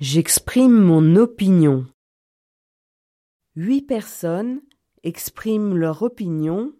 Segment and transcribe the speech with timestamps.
[0.00, 1.84] J'exprime mon opinion.
[3.56, 4.62] Huit personnes
[5.02, 6.72] expriment leur opinion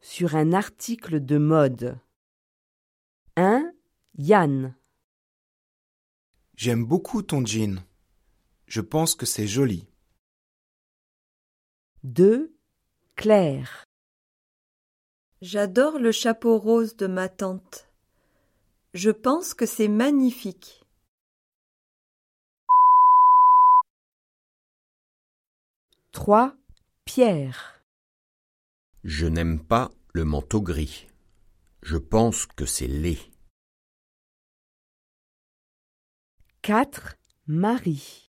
[0.00, 1.96] sur un article de mode.
[3.36, 3.72] 1.
[4.18, 4.74] Yann.
[6.56, 7.84] J'aime beaucoup ton jean.
[8.66, 9.86] Je pense que c'est joli.
[12.02, 12.52] 2.
[13.14, 13.84] Claire.
[15.40, 17.88] J'adore le chapeau rose de ma tante.
[18.92, 20.79] Je pense que c'est magnifique.
[26.12, 26.56] 3.
[27.04, 27.84] Pierre.
[29.04, 31.06] Je n'aime pas le manteau gris.
[31.82, 33.20] Je pense que c'est laid.
[36.62, 37.16] 4.
[37.46, 38.28] Marie.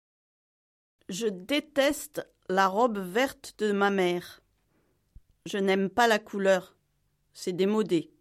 [1.09, 4.41] Je déteste la robe verte de ma mère.
[5.47, 6.77] Je n'aime pas la couleur.
[7.33, 8.11] C'est démodé.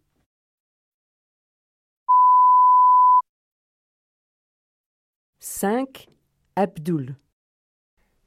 [5.39, 6.07] 5.
[6.55, 7.15] Abdoul.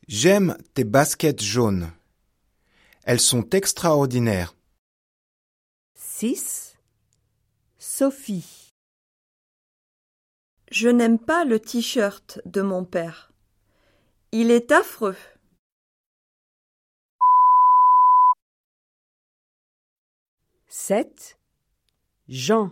[0.08, 1.90] J'aime tes baskets jaunes.
[3.02, 4.54] Elles sont extraordinaires.
[5.96, 6.76] 6.
[7.76, 8.72] Sophie.
[10.70, 13.32] Je n'aime pas le t-shirt de mon père.
[14.30, 15.16] Il est affreux.
[20.68, 21.36] 7.
[22.28, 22.70] Jean.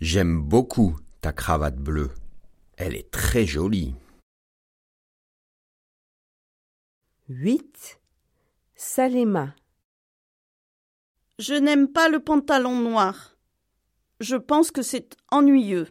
[0.00, 2.12] J'aime beaucoup ta cravate bleue.
[2.76, 3.96] Elle est très jolie.
[7.32, 8.00] 8.
[8.74, 9.54] Salema.
[11.38, 13.36] Je n'aime pas le pantalon noir.
[14.18, 15.86] Je pense que c'est ennuyeux.